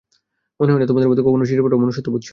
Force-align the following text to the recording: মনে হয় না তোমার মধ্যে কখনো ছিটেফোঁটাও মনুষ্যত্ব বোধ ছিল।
মনে 0.59 0.71
হয় 0.71 0.81
না 0.81 0.87
তোমার 0.87 1.09
মধ্যে 1.09 1.23
কখনো 1.23 1.43
ছিটেফোঁটাও 1.45 1.79
মনুষ্যত্ব 1.79 2.09
বোধ 2.09 2.21
ছিল। 2.21 2.29